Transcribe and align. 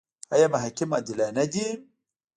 آیا 0.33 0.47
محاکم 0.53 0.89
عادلانه 0.95 1.43
دي؟ 1.53 1.65